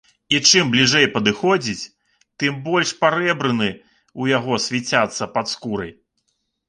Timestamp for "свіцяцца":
4.69-5.23